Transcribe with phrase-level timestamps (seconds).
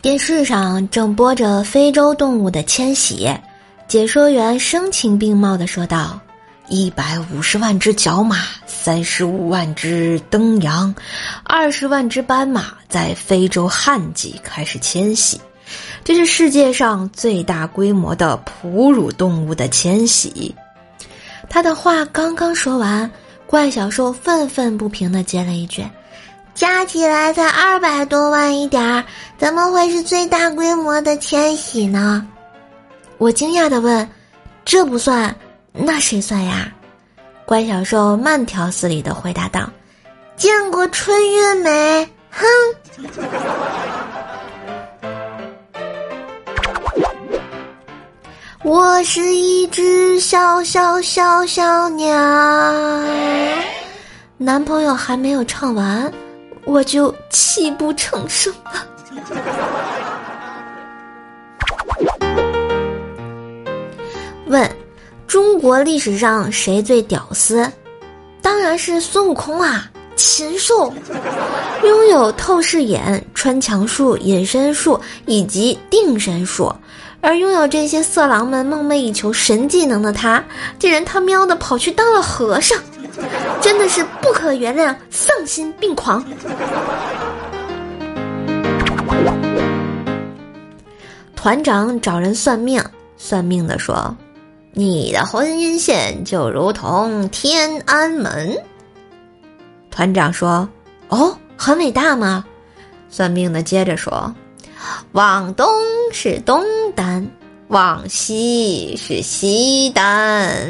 [0.00, 3.28] 电视上正播着非洲动物的迁徙，
[3.88, 6.20] 解说员声情并茂地说道
[6.70, 10.94] ：“一百五十万只角马，三十五万只灯羊，
[11.42, 15.40] 二十万只斑马在非洲旱季开始迁徙，
[16.04, 20.54] 这是世界上最大规模的哺乳动物的迁徙。”
[21.50, 23.10] 他的话刚刚说完，
[23.46, 25.84] 怪小兽愤愤不平地接了一句。
[26.58, 29.04] 加起来才二百多万一点儿，
[29.38, 32.26] 怎么会是最大规模的迁徙呢？
[33.18, 34.10] 我惊讶的问
[34.66, 35.32] ：“这不算，
[35.72, 36.68] 那谁算呀？”
[37.46, 39.70] 乖小兽慢条斯理的回答道
[40.34, 42.08] ：“见过春月没？
[42.28, 42.44] 哼！”
[48.64, 52.12] 我是一只小小小小鸟。
[54.36, 56.12] 男朋友还没有唱完。
[56.64, 58.86] 我就泣不成声了。
[64.46, 64.70] 问：
[65.26, 67.70] 中国历史上谁最屌丝？
[68.40, 69.90] 当然是孙悟空啊！
[70.16, 70.92] 禽兽，
[71.84, 76.74] 拥有透视眼、穿墙术、隐身术以及定身术，
[77.20, 80.42] 而拥有这些色狼们梦寐以求神技能的他，
[80.78, 82.76] 竟然他喵的跑去当了和尚。
[83.60, 84.94] 真的是不可原谅，
[85.38, 86.24] 丧心病狂。
[91.36, 92.82] 团长找人算命，
[93.16, 94.16] 算命的说
[94.74, 98.52] ：“你的婚姻线就如同天安门。”
[99.92, 100.68] 团长说
[101.06, 102.44] ：“哦，很伟大吗？”
[103.08, 104.34] 算命的接着说
[105.12, 105.68] ：“往东
[106.12, 106.64] 是东
[106.96, 107.24] 单，
[107.68, 110.68] 往西是西单。”